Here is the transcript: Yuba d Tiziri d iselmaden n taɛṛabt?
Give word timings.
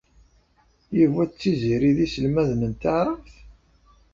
Yuba 0.99 1.21
d 1.29 1.31
Tiziri 1.39 1.91
d 1.97 1.99
iselmaden 2.05 2.61
n 2.71 2.73
taɛṛabt? 2.81 3.33